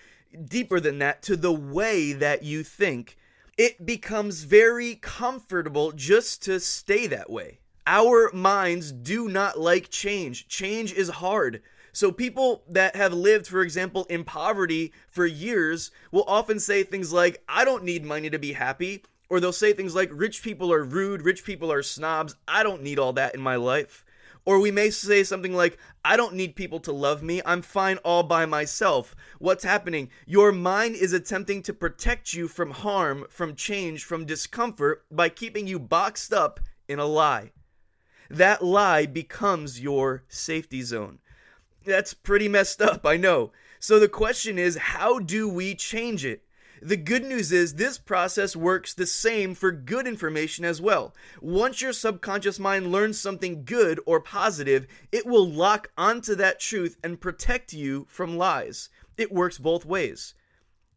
deeper 0.44 0.82
than 0.82 1.00
that 1.00 1.22
to 1.22 1.38
the 1.38 1.54
way 1.54 2.12
that 2.12 2.44
you 2.44 2.64
think, 2.64 3.16
it 3.58 3.86
becomes 3.86 4.44
very 4.44 4.96
comfortable 4.96 5.94
just 5.94 6.44
to 6.44 6.60
stay 6.60 7.08
that 7.08 7.30
way. 7.30 7.60
Our 7.88 8.30
minds 8.34 8.92
do 8.92 9.30
not 9.30 9.58
like 9.58 9.88
change. 9.90 10.50
Change 10.50 10.92
is 10.92 11.08
hard. 11.08 11.62
So 11.94 12.12
people 12.12 12.64
that 12.70 12.96
have 12.96 13.14
lived, 13.14 13.48
for 13.48 13.62
example, 13.62 14.06
in 14.10 14.24
poverty 14.24 14.94
for 15.10 15.26
years 15.26 15.92
will 16.12 16.24
often 16.28 16.60
say 16.60 16.84
things 16.84 17.12
like, 17.12 17.44
I 17.50 17.66
don't 17.66 17.84
need 17.84 18.06
money 18.06 18.30
to 18.30 18.40
be 18.40 18.54
happy. 18.54 19.04
Or 19.30 19.40
they'll 19.40 19.54
say 19.54 19.72
things 19.74 19.96
like, 19.96 20.10
rich 20.12 20.44
people 20.44 20.74
are 20.74 20.84
rude, 20.84 21.22
rich 21.22 21.46
people 21.46 21.72
are 21.72 21.84
snobs. 21.84 22.36
I 22.48 22.64
don't 22.64 22.84
need 22.84 23.00
all 23.00 23.14
that 23.14 23.34
in 23.34 23.42
my 23.42 23.56
life. 23.56 24.04
Or 24.44 24.60
we 24.60 24.72
may 24.72 24.90
say 24.90 25.24
something 25.24 25.54
like, 25.54 25.78
I 26.04 26.18
don't 26.18 26.34
need 26.34 26.56
people 26.56 26.80
to 26.82 26.92
love 26.92 27.22
me. 27.22 27.42
I'm 27.46 27.62
fine 27.62 27.98
all 27.98 28.24
by 28.24 28.46
myself. 28.46 29.16
What's 29.40 29.64
happening? 29.64 30.10
Your 30.26 30.52
mind 30.52 30.96
is 30.96 31.14
attempting 31.14 31.62
to 31.64 31.74
protect 31.74 32.34
you 32.34 32.48
from 32.48 32.72
harm, 32.72 33.26
from 33.30 33.56
change, 33.56 34.04
from 34.04 34.26
discomfort 34.26 35.06
by 35.12 35.30
keeping 35.30 35.68
you 35.68 35.80
boxed 35.80 36.34
up 36.34 36.60
in 36.88 37.00
a 37.00 37.06
lie. 37.06 37.52
That 38.30 38.64
lie 38.64 39.06
becomes 39.06 39.80
your 39.80 40.24
safety 40.28 40.82
zone. 40.82 41.20
That's 41.86 42.14
pretty 42.14 42.48
messed 42.48 42.82
up, 42.82 43.06
I 43.06 43.18
know. 43.18 43.52
So 43.80 44.00
the 44.00 44.08
question 44.08 44.60
is, 44.60 44.78
how 44.78 45.20
do 45.20 45.50
we 45.50 45.74
change 45.76 46.24
it? 46.24 46.44
The 46.84 46.98
good 46.98 47.24
news 47.24 47.52
is 47.52 47.76
this 47.76 48.00
process 48.00 48.56
works 48.56 48.94
the 48.94 49.06
same 49.06 49.54
for 49.54 49.72
good 49.72 50.08
information 50.08 50.66
as 50.66 50.82
well. 50.82 51.14
Once 51.40 51.80
your 51.80 51.94
subconscious 51.94 52.60
mind 52.60 52.92
learns 52.92 53.20
something 53.20 53.66
good 53.66 54.00
or 54.08 54.20
positive, 54.20 54.88
it 55.12 55.28
will 55.28 55.48
lock 55.48 55.92
onto 55.96 56.34
that 56.36 56.60
truth 56.60 56.98
and 57.04 57.22
protect 57.22 57.72
you 57.72 58.08
from 58.10 58.36
lies. 58.36 58.90
It 59.18 59.32
works 59.32 59.60
both 59.60 59.86
ways. 59.86 60.34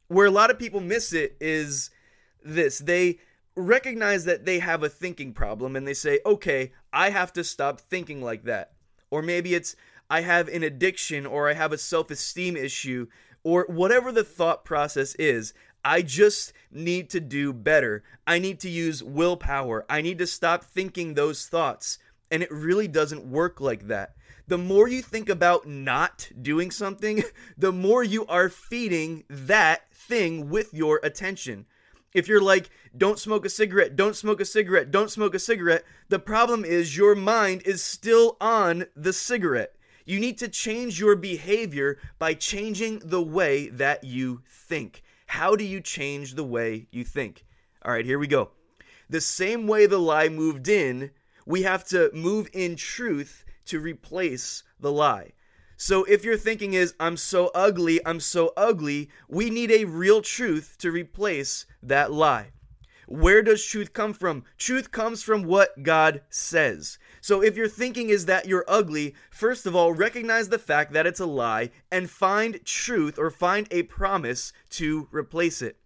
Where 0.09 0.27
a 0.27 0.31
lot 0.31 0.51
of 0.51 0.59
people 0.59 0.81
miss 0.81 1.13
it 1.13 1.37
is 1.39 1.91
this 2.43 2.79
they 2.79 3.19
recognize 3.57 4.25
that 4.25 4.45
they 4.45 4.59
have 4.59 4.83
a 4.83 4.89
thinking 4.89 5.33
problem 5.33 5.77
and 5.77 5.87
they 5.87 5.95
say, 5.95 6.21
okay, 6.25 6.73
I 6.93 7.11
have 7.11 7.33
to 7.35 7.45
stop 7.45 7.81
thinking 7.81 8.23
like 8.23 8.45
that. 8.45 8.73
Or 9.11 9.23
maybe 9.23 9.55
it's, 9.55 9.77
I 10.11 10.21
have 10.21 10.49
an 10.49 10.63
addiction 10.63 11.27
or 11.27 11.49
I 11.49 11.55
have 11.55 11.73
a 11.73 11.79
self 11.79 12.11
esteem 12.11 12.57
issue 12.57 13.07
or 13.43 13.67
whatever 13.69 14.13
the 14.13 14.25
thought 14.25 14.65
process 14.65 15.15
is. 15.17 15.55
I 15.85 16.01
just 16.01 16.53
need 16.71 17.11
to 17.11 17.21
do 17.21 17.53
better. 17.53 18.03
I 18.27 18.39
need 18.39 18.59
to 18.61 18.71
use 18.71 19.03
willpower. 19.03 19.85
I 19.89 20.01
need 20.01 20.19
to 20.19 20.27
stop 20.27 20.65
thinking 20.65 21.15
those 21.15 21.47
thoughts. 21.47 21.99
And 22.31 22.43
it 22.43 22.51
really 22.51 22.89
doesn't 22.89 23.27
work 23.27 23.61
like 23.61 23.89
that. 23.89 24.15
The 24.47 24.59
more 24.59 24.89
you 24.89 25.03
think 25.03 25.29
about 25.29 25.67
not 25.67 26.31
doing 26.41 26.71
something, 26.71 27.23
the 27.59 27.73
more 27.73 28.03
you 28.03 28.27
are 28.27 28.49
feeding 28.49 29.25
that 29.29 29.93
thing 29.93 30.49
with 30.49 30.73
your 30.73 31.01
attention. 31.03 31.67
If 32.15 32.29
you're 32.29 32.41
like, 32.41 32.71
don't 32.97 33.19
smoke 33.19 33.45
a 33.45 33.51
cigarette, 33.51 33.97
don't 33.97 34.15
smoke 34.15 34.41
a 34.41 34.45
cigarette, 34.45 34.91
don't 34.91 35.11
smoke 35.11 35.35
a 35.35 35.39
cigarette, 35.39 35.85
the 36.09 36.19
problem 36.19 36.65
is 36.65 36.97
your 36.97 37.15
mind 37.15 37.63
is 37.65 37.83
still 37.83 38.37
on 38.41 38.87
the 38.95 39.13
cigarette. 39.13 39.75
You 40.05 40.21
need 40.21 40.39
to 40.39 40.49
change 40.49 41.01
your 41.01 41.17
behavior 41.17 41.99
by 42.19 42.35
changing 42.35 42.99
the 42.99 43.23
way 43.23 43.69
that 43.69 44.05
you 44.05 44.43
think. 44.47 45.03
How 45.27 45.57
do 45.57 45.65
you 45.65 45.81
change 45.81 46.35
the 46.35 46.45
way 46.45 46.87
you 46.91 47.05
think? 47.05 47.45
All 47.83 47.93
right, 47.93 48.05
here 48.05 48.19
we 48.19 48.27
go. 48.27 48.51
The 49.09 49.21
same 49.21 49.67
way 49.67 49.87
the 49.87 49.99
lie 49.99 50.29
moved 50.29 50.69
in, 50.69 51.11
we 51.47 51.63
have 51.63 51.85
to 51.89 52.11
move 52.15 52.49
in 52.53 52.77
truth 52.77 53.45
to 53.67 53.81
replace 53.81 54.63
the 54.79 54.93
lie. 54.93 55.33
So 55.77 56.05
if 56.05 56.25
your 56.25 56.37
thinking 56.37 56.75
is, 56.75 56.95
I'm 57.01 57.17
so 57.17 57.51
ugly, 57.55 58.01
I'm 58.07 58.21
so 58.21 58.53
ugly, 58.57 59.11
we 59.29 59.51
need 59.51 59.71
a 59.71 59.85
real 59.85 60.23
truth 60.23 60.77
to 60.79 60.91
replace 60.91 61.67
that 61.83 62.13
lie. 62.13 62.53
Where 63.07 63.43
does 63.43 63.65
truth 63.65 63.93
come 63.93 64.13
from? 64.13 64.45
Truth 64.59 64.91
comes 64.91 65.23
from 65.23 65.45
what 65.45 65.83
God 65.83 66.23
says. 66.31 66.99
So 67.21 67.43
if 67.43 67.57
your 67.57 67.69
thinking 67.69 68.11
is 68.11 68.27
that 68.27 68.47
you're 68.47 68.65
ugly, 68.69 69.15
first 69.31 69.67
of 69.67 69.75
all, 69.75 69.93
recognize 69.93 70.49
the 70.49 70.59
fact 70.59 70.93
that 70.93 71.07
it's 71.07 71.21
a 71.21 71.27
lie 71.27 71.71
and 71.91 72.09
find 72.11 72.65
truth 72.65 73.19
or 73.19 73.31
find 73.31 73.69
a 73.71 73.85
promise 73.85 74.53
to 74.71 75.09
replace 75.11 75.63
it. 75.63 75.77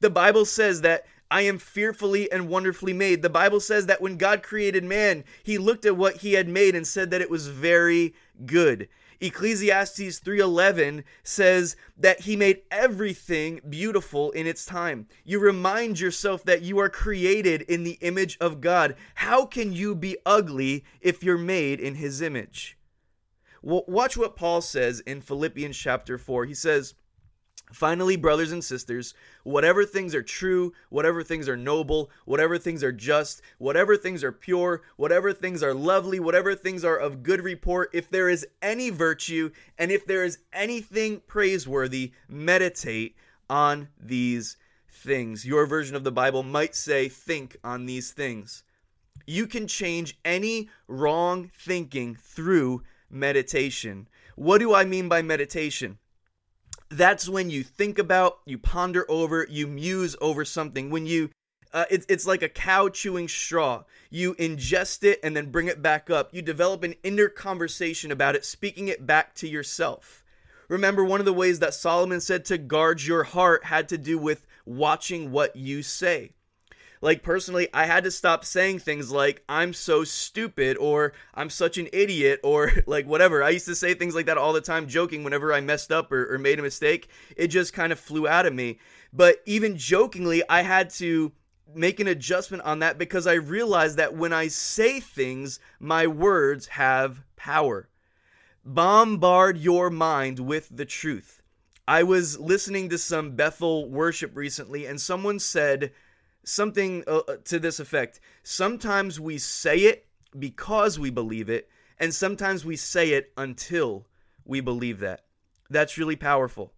The 0.00 0.10
Bible 0.10 0.44
says 0.44 0.80
that 0.82 1.06
I 1.30 1.42
am 1.42 1.58
fearfully 1.58 2.30
and 2.30 2.48
wonderfully 2.48 2.92
made. 2.92 3.22
The 3.22 3.30
Bible 3.30 3.60
says 3.60 3.86
that 3.86 4.00
when 4.00 4.16
God 4.16 4.42
created 4.42 4.84
man, 4.84 5.24
he 5.42 5.58
looked 5.58 5.84
at 5.84 5.96
what 5.96 6.18
he 6.18 6.34
had 6.34 6.48
made 6.48 6.74
and 6.74 6.86
said 6.86 7.10
that 7.10 7.20
it 7.20 7.30
was 7.30 7.48
very 7.48 8.14
good. 8.46 8.88
Ecclesiastes 9.24 10.20
3:11 10.20 11.02
says 11.22 11.76
that 11.96 12.20
he 12.20 12.36
made 12.36 12.62
everything 12.70 13.60
beautiful 13.68 14.30
in 14.32 14.46
its 14.46 14.66
time. 14.66 15.06
You 15.24 15.40
remind 15.40 15.98
yourself 15.98 16.44
that 16.44 16.62
you 16.62 16.78
are 16.78 16.90
created 16.90 17.62
in 17.62 17.84
the 17.84 17.98
image 18.02 18.36
of 18.40 18.60
God. 18.60 18.96
How 19.14 19.46
can 19.46 19.72
you 19.72 19.94
be 19.94 20.18
ugly 20.26 20.84
if 21.00 21.24
you're 21.24 21.38
made 21.38 21.80
in 21.80 21.94
his 21.94 22.20
image? 22.20 22.76
Well, 23.62 23.84
watch 23.88 24.16
what 24.16 24.36
Paul 24.36 24.60
says 24.60 25.00
in 25.00 25.22
Philippians 25.22 25.76
chapter 25.76 26.18
4. 26.18 26.44
He 26.44 26.54
says, 26.54 26.94
Finally, 27.74 28.14
brothers 28.14 28.52
and 28.52 28.62
sisters, 28.62 29.14
whatever 29.42 29.84
things 29.84 30.14
are 30.14 30.22
true, 30.22 30.72
whatever 30.90 31.24
things 31.24 31.48
are 31.48 31.56
noble, 31.56 32.08
whatever 32.24 32.56
things 32.56 32.84
are 32.84 32.92
just, 32.92 33.42
whatever 33.58 33.96
things 33.96 34.22
are 34.22 34.30
pure, 34.30 34.82
whatever 34.96 35.32
things 35.32 35.60
are 35.60 35.74
lovely, 35.74 36.20
whatever 36.20 36.54
things 36.54 36.84
are 36.84 36.96
of 36.96 37.24
good 37.24 37.42
report, 37.42 37.90
if 37.92 38.08
there 38.08 38.28
is 38.28 38.46
any 38.62 38.90
virtue 38.90 39.50
and 39.76 39.90
if 39.90 40.06
there 40.06 40.24
is 40.24 40.38
anything 40.52 41.20
praiseworthy, 41.26 42.12
meditate 42.28 43.16
on 43.50 43.88
these 44.00 44.56
things. 44.88 45.44
Your 45.44 45.66
version 45.66 45.96
of 45.96 46.04
the 46.04 46.12
Bible 46.12 46.44
might 46.44 46.76
say, 46.76 47.08
think 47.08 47.56
on 47.64 47.86
these 47.86 48.12
things. 48.12 48.62
You 49.26 49.48
can 49.48 49.66
change 49.66 50.16
any 50.24 50.68
wrong 50.86 51.50
thinking 51.58 52.14
through 52.14 52.82
meditation. 53.10 54.06
What 54.36 54.58
do 54.58 54.72
I 54.72 54.84
mean 54.84 55.08
by 55.08 55.22
meditation? 55.22 55.98
That's 56.90 57.28
when 57.28 57.50
you 57.50 57.62
think 57.62 57.98
about, 57.98 58.40
you 58.44 58.58
ponder 58.58 59.04
over, 59.08 59.46
you 59.48 59.66
muse 59.66 60.16
over 60.20 60.44
something. 60.44 60.90
When 60.90 61.06
you, 61.06 61.30
uh, 61.72 61.84
it's 61.90 62.06
it's 62.08 62.26
like 62.26 62.42
a 62.42 62.48
cow 62.48 62.88
chewing 62.88 63.28
straw. 63.28 63.84
You 64.10 64.34
ingest 64.34 65.02
it 65.02 65.18
and 65.24 65.36
then 65.36 65.50
bring 65.50 65.66
it 65.66 65.82
back 65.82 66.08
up. 66.08 66.32
You 66.32 66.40
develop 66.40 66.84
an 66.84 66.94
inner 67.02 67.28
conversation 67.28 68.12
about 68.12 68.36
it, 68.36 68.44
speaking 68.44 68.88
it 68.88 69.06
back 69.06 69.34
to 69.36 69.48
yourself. 69.48 70.24
Remember, 70.68 71.04
one 71.04 71.20
of 71.20 71.26
the 71.26 71.32
ways 71.32 71.58
that 71.58 71.74
Solomon 71.74 72.20
said 72.20 72.44
to 72.46 72.58
guard 72.58 73.02
your 73.02 73.24
heart 73.24 73.64
had 73.64 73.88
to 73.90 73.98
do 73.98 74.18
with 74.18 74.46
watching 74.64 75.30
what 75.30 75.56
you 75.56 75.82
say. 75.82 76.32
Like 77.04 77.22
personally, 77.22 77.68
I 77.74 77.84
had 77.84 78.04
to 78.04 78.10
stop 78.10 78.46
saying 78.46 78.78
things 78.78 79.12
like 79.12 79.44
I'm 79.46 79.74
so 79.74 80.04
stupid 80.04 80.78
or 80.78 81.12
I'm 81.34 81.50
such 81.50 81.76
an 81.76 81.86
idiot 81.92 82.40
or 82.42 82.72
like 82.86 83.06
whatever. 83.06 83.42
I 83.42 83.50
used 83.50 83.66
to 83.66 83.74
say 83.74 83.92
things 83.92 84.14
like 84.14 84.24
that 84.24 84.38
all 84.38 84.54
the 84.54 84.62
time, 84.62 84.88
joking 84.88 85.22
whenever 85.22 85.52
I 85.52 85.60
messed 85.60 85.92
up 85.92 86.10
or, 86.10 86.32
or 86.32 86.38
made 86.38 86.58
a 86.58 86.62
mistake. 86.62 87.08
It 87.36 87.48
just 87.48 87.74
kind 87.74 87.92
of 87.92 88.00
flew 88.00 88.26
out 88.26 88.46
of 88.46 88.54
me. 88.54 88.78
But 89.12 89.42
even 89.44 89.76
jokingly, 89.76 90.42
I 90.48 90.62
had 90.62 90.88
to 90.94 91.30
make 91.74 92.00
an 92.00 92.06
adjustment 92.06 92.62
on 92.62 92.78
that 92.78 92.96
because 92.96 93.26
I 93.26 93.34
realized 93.34 93.98
that 93.98 94.16
when 94.16 94.32
I 94.32 94.48
say 94.48 94.98
things, 94.98 95.60
my 95.78 96.06
words 96.06 96.68
have 96.68 97.22
power. 97.36 97.90
Bombard 98.64 99.58
your 99.58 99.90
mind 99.90 100.40
with 100.40 100.74
the 100.74 100.86
truth. 100.86 101.42
I 101.86 102.02
was 102.02 102.38
listening 102.38 102.88
to 102.88 102.96
some 102.96 103.32
Bethel 103.32 103.90
worship 103.90 104.34
recently, 104.34 104.86
and 104.86 104.98
someone 104.98 105.38
said 105.38 105.92
something 106.44 107.04
uh, 107.06 107.22
uh, 107.28 107.36
to 107.44 107.58
this 107.58 107.80
effect. 107.80 108.20
Sometimes 108.42 109.18
we 109.18 109.38
say 109.38 109.78
it 109.78 110.06
because 110.38 110.98
we 110.98 111.10
believe 111.10 111.48
it, 111.48 111.68
and 111.98 112.14
sometimes 112.14 112.64
we 112.64 112.76
say 112.76 113.12
it 113.12 113.32
until 113.36 114.06
we 114.44 114.60
believe 114.60 115.00
that. 115.00 115.24
That's 115.70 115.96
really 115.98 116.16
powerful. 116.16 116.73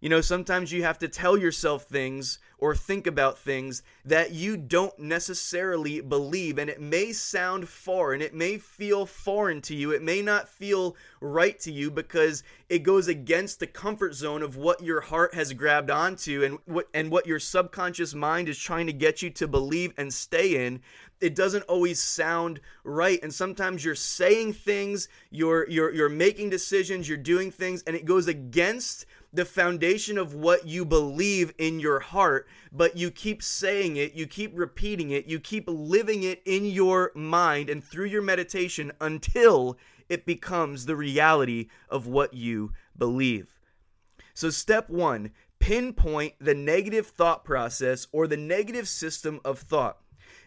You 0.00 0.10
know, 0.10 0.20
sometimes 0.20 0.72
you 0.72 0.82
have 0.82 0.98
to 0.98 1.08
tell 1.08 1.38
yourself 1.38 1.84
things 1.84 2.38
or 2.58 2.74
think 2.74 3.06
about 3.06 3.38
things 3.38 3.82
that 4.04 4.32
you 4.32 4.56
don't 4.56 4.98
necessarily 4.98 6.00
believe. 6.00 6.58
And 6.58 6.68
it 6.68 6.80
may 6.80 7.12
sound 7.12 7.68
foreign, 7.68 8.20
and 8.20 8.22
it 8.22 8.34
may 8.34 8.58
feel 8.58 9.06
foreign 9.06 9.60
to 9.62 9.74
you, 9.74 9.92
it 9.92 10.02
may 10.02 10.20
not 10.22 10.48
feel 10.48 10.96
right 11.20 11.58
to 11.60 11.72
you 11.72 11.90
because 11.90 12.42
it 12.68 12.82
goes 12.82 13.08
against 13.08 13.60
the 13.60 13.66
comfort 13.66 14.14
zone 14.14 14.42
of 14.42 14.56
what 14.56 14.82
your 14.82 15.00
heart 15.00 15.34
has 15.34 15.52
grabbed 15.52 15.90
onto 15.90 16.42
and 16.44 16.58
what 16.66 16.88
and 16.92 17.10
what 17.10 17.26
your 17.26 17.38
subconscious 17.38 18.14
mind 18.14 18.48
is 18.48 18.58
trying 18.58 18.86
to 18.86 18.92
get 18.92 19.22
you 19.22 19.30
to 19.30 19.48
believe 19.48 19.92
and 19.96 20.12
stay 20.12 20.66
in 20.66 20.80
it 21.20 21.34
doesn't 21.34 21.62
always 21.62 22.00
sound 22.00 22.60
right 22.84 23.20
and 23.22 23.32
sometimes 23.32 23.84
you're 23.84 23.94
saying 23.94 24.52
things 24.52 25.08
you're 25.30 25.68
you're 25.68 25.92
you're 25.92 26.08
making 26.08 26.50
decisions 26.50 27.08
you're 27.08 27.16
doing 27.16 27.50
things 27.50 27.82
and 27.86 27.96
it 27.96 28.04
goes 28.04 28.28
against 28.28 29.06
the 29.36 29.44
foundation 29.44 30.18
of 30.18 30.34
what 30.34 30.66
you 30.66 30.84
believe 30.84 31.52
in 31.58 31.78
your 31.78 32.00
heart, 32.00 32.48
but 32.72 32.96
you 32.96 33.10
keep 33.10 33.42
saying 33.42 33.96
it, 33.96 34.14
you 34.14 34.26
keep 34.26 34.52
repeating 34.54 35.10
it, 35.10 35.26
you 35.26 35.38
keep 35.38 35.64
living 35.68 36.22
it 36.22 36.42
in 36.44 36.64
your 36.64 37.12
mind 37.14 37.70
and 37.70 37.84
through 37.84 38.06
your 38.06 38.22
meditation 38.22 38.92
until 39.00 39.76
it 40.08 40.26
becomes 40.26 40.86
the 40.86 40.96
reality 40.96 41.68
of 41.88 42.06
what 42.06 42.34
you 42.34 42.72
believe. 42.96 43.60
So, 44.34 44.50
step 44.50 44.88
one 44.90 45.32
pinpoint 45.58 46.34
the 46.38 46.54
negative 46.54 47.06
thought 47.06 47.44
process 47.44 48.06
or 48.12 48.26
the 48.26 48.36
negative 48.36 48.88
system 48.88 49.40
of 49.44 49.58
thought. 49.58 49.98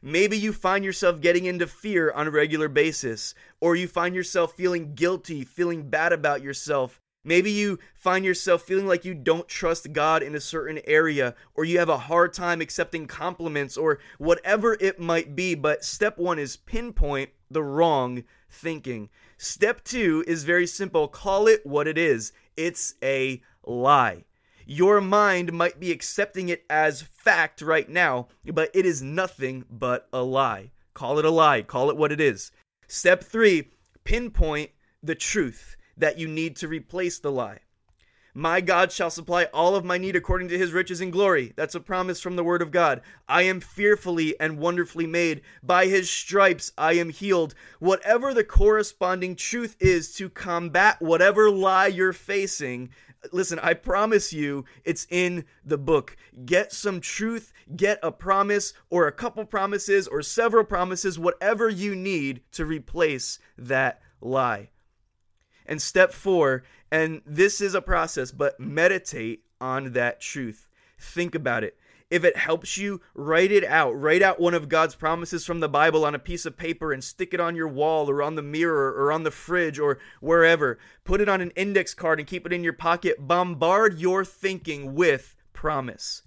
Maybe 0.01 0.38
you 0.38 0.53
find 0.53 0.86
yourself 0.86 1.19
getting 1.19 1.46
into 1.46 1.67
fear 1.67 2.12
on 2.12 2.27
a 2.27 2.31
regular 2.31 2.69
basis, 2.69 3.34
or 3.60 3.75
you 3.75 3.88
find 3.88 4.15
yourself 4.15 4.53
feeling 4.53 4.96
guilty, 4.96 5.43
feeling 5.43 5.89
bad 5.89 6.13
about 6.13 6.41
yourself, 6.41 6.99
Maybe 7.23 7.51
you 7.51 7.79
find 7.95 8.23
yourself 8.23 8.61
feeling 8.61 8.88
like 8.88 9.03
you 9.03 9.13
don't 9.13 9.47
trust 9.47 9.91
God 9.91 10.23
in 10.23 10.35
a 10.35 10.39
certain 10.39 10.79
area, 10.85 11.35
or 11.53 11.65
you 11.65 11.79
have 11.79 11.89
a 11.89 11.97
hard 11.97 12.33
time 12.33 12.61
accepting 12.61 13.07
compliments, 13.07 13.75
or 13.77 13.99
whatever 14.17 14.77
it 14.79 14.99
might 14.99 15.35
be. 15.35 15.53
But 15.53 15.83
step 15.83 16.17
one 16.17 16.39
is 16.39 16.57
pinpoint 16.57 17.31
the 17.51 17.63
wrong 17.63 18.23
thinking. 18.49 19.09
Step 19.38 19.83
two 19.83 20.23
is 20.27 20.43
very 20.43 20.67
simple 20.67 21.07
call 21.07 21.47
it 21.47 21.65
what 21.65 21.88
it 21.88 21.97
is 21.97 22.31
it's 22.59 22.95
a 23.01 23.41
lie. 23.63 24.25
Your 24.65 25.01
mind 25.01 25.53
might 25.53 25.79
be 25.79 25.91
accepting 25.91 26.49
it 26.49 26.65
as 26.69 27.01
fact 27.01 27.61
right 27.61 27.88
now, 27.88 28.27
but 28.45 28.69
it 28.73 28.85
is 28.85 29.01
nothing 29.01 29.65
but 29.69 30.07
a 30.11 30.21
lie. 30.21 30.71
Call 30.93 31.19
it 31.19 31.25
a 31.25 31.29
lie, 31.29 31.61
call 31.61 31.89
it 31.89 31.97
what 31.97 32.11
it 32.11 32.19
is. 32.19 32.51
Step 32.88 33.23
three 33.23 33.71
pinpoint 34.03 34.71
the 35.01 35.15
truth 35.15 35.77
that 36.00 36.18
you 36.18 36.27
need 36.27 36.56
to 36.58 36.68
replace 36.68 37.20
the 37.20 37.32
lie. 37.32 37.60
My 38.36 38.62
God 38.62 38.91
shall 38.91 39.10
supply 39.10 39.46
all 39.46 39.75
of 39.75 39.84
my 39.84 39.98
need 39.98 40.15
according 40.15 40.50
to 40.50 40.58
his 40.58 40.72
riches 40.72 41.01
and 41.01 41.12
glory. 41.12 41.51
That's 41.56 41.75
a 41.75 41.79
promise 41.79 42.22
from 42.22 42.36
the 42.36 42.44
word 42.44 42.62
of 42.62 42.72
God. 42.72 43.01
I 43.27 43.41
am 43.41 43.60
fearfully 43.60 44.39
and 44.39 44.60
wonderfully 44.60 45.08
made. 45.08 45.41
By 45.63 45.88
his 45.88 46.10
stripes 46.10 46.72
I 46.77 46.94
am 46.94 47.10
healed. 47.10 47.56
Whatever 47.79 48.34
the 48.34 48.44
corresponding 48.44 49.36
truth 49.36 49.75
is 49.79 50.13
to 50.15 50.29
combat 50.29 51.01
whatever 51.01 51.50
lie 51.50 51.88
you're 51.88 52.13
facing, 52.13 52.91
listen, 53.32 53.60
I 53.60 53.74
promise 53.74 54.32
you 54.32 54.63
it's 54.86 55.08
in 55.10 55.46
the 55.65 55.79
book. 55.79 56.15
Get 56.46 56.72
some 56.72 57.01
truth, 57.01 57.51
get 57.75 58.00
a 58.03 58.12
promise 58.12 58.74
or 58.91 59.08
a 59.08 59.12
couple 59.12 59.44
promises 59.44 60.08
or 60.08 60.22
several 60.22 60.63
promises, 60.63 61.18
whatever 61.18 61.68
you 61.68 61.96
need 61.96 62.41
to 62.51 62.65
replace 62.65 63.39
that 63.58 64.01
lie. 64.22 64.70
And 65.69 65.79
step 65.79 66.11
four, 66.11 66.63
and 66.91 67.21
this 67.27 67.61
is 67.61 67.75
a 67.75 67.81
process, 67.81 68.31
but 68.31 68.59
meditate 68.59 69.43
on 69.61 69.93
that 69.93 70.19
truth. 70.19 70.67
Think 70.99 71.35
about 71.35 71.63
it. 71.63 71.77
If 72.09 72.23
it 72.23 72.35
helps 72.35 72.75
you, 72.75 73.01
write 73.13 73.51
it 73.51 73.63
out. 73.63 73.91
Write 73.91 74.23
out 74.23 74.39
one 74.39 74.55
of 74.55 74.67
God's 74.67 74.95
promises 74.95 75.45
from 75.45 75.59
the 75.59 75.69
Bible 75.69 76.05
on 76.05 76.15
a 76.15 76.19
piece 76.19 76.47
of 76.47 76.57
paper 76.57 76.91
and 76.91 77.03
stick 77.03 77.35
it 77.35 77.39
on 77.39 77.55
your 77.55 77.67
wall 77.67 78.09
or 78.09 78.23
on 78.23 78.33
the 78.33 78.41
mirror 78.41 78.91
or 78.93 79.11
on 79.11 79.21
the 79.21 79.29
fridge 79.29 79.77
or 79.77 79.99
wherever. 80.21 80.79
Put 81.03 81.21
it 81.21 81.29
on 81.29 81.39
an 81.39 81.51
index 81.51 81.93
card 81.93 82.17
and 82.17 82.27
keep 82.27 82.47
it 82.47 82.53
in 82.53 82.63
your 82.63 82.73
pocket. 82.73 83.27
Bombard 83.27 83.99
your 83.99 84.25
thinking 84.25 84.95
with 84.95 85.36
promise. 85.53 86.23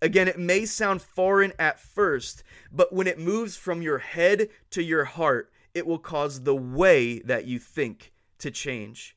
Again, 0.00 0.28
it 0.28 0.38
may 0.38 0.64
sound 0.64 1.02
foreign 1.02 1.54
at 1.58 1.80
first, 1.80 2.44
but 2.70 2.92
when 2.92 3.08
it 3.08 3.18
moves 3.18 3.56
from 3.56 3.82
your 3.82 3.98
head 3.98 4.48
to 4.70 4.80
your 4.80 5.06
heart, 5.06 5.50
it 5.74 5.88
will 5.88 5.98
cause 5.98 6.44
the 6.44 6.54
way 6.54 7.18
that 7.18 7.46
you 7.46 7.58
think 7.58 8.12
to 8.38 8.50
change. 8.50 9.16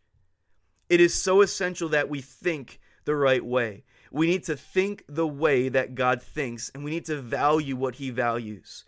It 0.90 1.00
is 1.00 1.14
so 1.14 1.42
essential 1.42 1.90
that 1.90 2.10
we 2.10 2.22
think 2.22 2.80
the 3.06 3.16
right 3.16 3.44
way. 3.44 3.84
We 4.12 4.28
need 4.28 4.44
to 4.46 4.56
think 4.56 5.04
the 5.08 5.28
way 5.28 5.70
that 5.70 5.96
God 5.96 6.22
thinks, 6.22 6.72
and 6.74 6.84
we 6.84 6.92
need 6.92 7.06
to 7.06 7.22
value 7.22 7.76
what 7.76 7.96
He 7.96 8.10
values. 8.10 8.86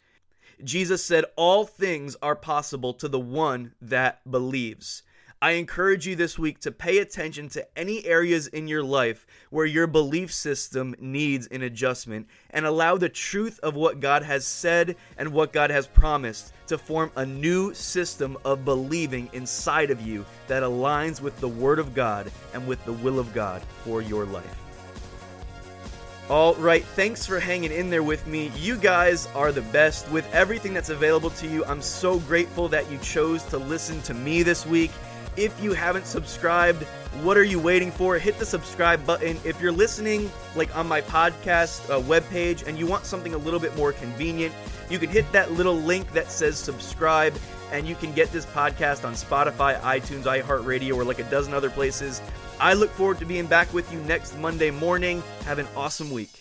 Jesus 0.64 1.04
said, 1.04 1.26
All 1.36 1.66
things 1.66 2.16
are 2.22 2.36
possible 2.36 2.94
to 2.96 3.08
the 3.08 3.20
one 3.20 3.74
that 3.82 4.30
believes. 4.30 5.04
I 5.44 5.54
encourage 5.54 6.06
you 6.06 6.16
this 6.16 6.38
week 6.38 6.60
to 6.60 6.72
pay 6.72 7.00
attention 7.00 7.50
to 7.50 7.66
any 7.76 8.06
areas 8.06 8.46
in 8.46 8.68
your 8.68 8.84
life 8.84 9.26
where 9.50 9.66
your 9.66 9.88
belief 9.88 10.32
system 10.32 10.94
needs 11.00 11.48
an 11.48 11.64
adjustment 11.64 12.28
and 12.52 12.64
allow 12.64 12.96
the 12.96 13.10
truth 13.10 13.60
of 13.64 13.74
what 13.74 14.00
God 14.00 14.22
has 14.22 14.46
said 14.46 14.98
and 15.18 15.34
what 15.34 15.52
God 15.52 15.72
has 15.72 15.88
promised 15.88 16.54
to 16.68 16.78
form 16.78 17.12
a 17.16 17.26
new 17.26 17.74
system 17.74 18.38
of 18.46 18.66
believing 18.66 19.32
inside 19.34 19.90
of 19.90 20.00
you 20.00 20.24
that 20.46 20.62
aligns 20.62 21.22
with 21.22 21.36
the 21.40 21.48
Word 21.50 21.80
of 21.80 21.96
God 21.96 22.32
and 22.54 22.68
with 22.68 22.86
the 22.86 22.94
will 22.94 23.18
of 23.18 23.34
God 23.34 23.64
for 23.84 24.04
your 24.04 24.26
life. 24.26 24.58
All 26.30 26.54
right, 26.56 26.86
thanks 26.86 27.26
for 27.26 27.40
hanging 27.40 27.72
in 27.72 27.90
there 27.90 28.04
with 28.04 28.28
me. 28.28 28.52
You 28.56 28.78
guys 28.78 29.28
are 29.34 29.52
the 29.52 29.64
best 29.64 30.10
with 30.12 30.32
everything 30.36 30.74
that's 30.74 30.90
available 30.90 31.32
to 31.32 31.48
you. 31.48 31.66
I'm 31.66 31.82
so 31.82 32.20
grateful 32.20 32.70
that 32.70 32.90
you 32.92 33.00
chose 33.00 33.44
to 33.46 33.58
listen 33.58 34.04
to 34.04 34.14
me 34.14 34.44
this 34.44 34.68
week. 34.68 34.92
If 35.38 35.62
you 35.64 35.74
haven't 35.74 36.06
subscribed, 36.06 36.84
what 37.24 37.38
are 37.38 37.44
you 37.44 37.60
waiting 37.60 37.92
for? 37.92 38.18
Hit 38.18 38.38
the 38.38 38.46
subscribe 38.46 39.06
button. 39.06 39.40
If 39.46 39.62
you're 39.62 39.72
listening 39.72 40.30
like 40.56 40.76
on 40.76 40.88
my 40.88 41.02
podcast 41.02 41.90
uh, 41.90 42.02
webpage 42.02 42.68
and 42.68 42.78
you 42.78 42.86
want 42.86 43.06
something 43.06 43.34
a 43.34 43.38
little 43.38 43.60
bit 43.60 43.76
more 43.78 43.94
convenient, 43.94 44.54
you 44.90 45.00
can 45.00 45.10
hit 45.10 45.30
that 45.32 45.52
little 45.54 45.76
link 45.76 46.12
that 46.14 46.30
says 46.32 46.58
subscribe 46.58 47.34
and 47.72 47.88
you 47.88 47.96
can 47.96 48.12
get 48.12 48.32
this 48.34 48.46
podcast 48.46 49.06
on 49.06 49.14
Spotify, 49.14 49.80
iTunes, 49.82 50.24
iHeartRadio, 50.24 50.96
or 50.96 51.06
like 51.06 51.20
a 51.20 51.30
dozen 51.30 51.54
other 51.54 51.70
places. 51.70 52.22
I 52.60 52.74
look 52.74 52.90
forward 52.92 53.20
to 53.20 53.26
being 53.26 53.46
back 53.46 53.74
with 53.74 53.92
you 53.92 54.00
next 54.02 54.38
Monday 54.38 54.72
morning. 54.72 55.24
Have 55.46 55.60
an 55.60 55.68
awesome 55.76 56.12
week. 56.12 56.41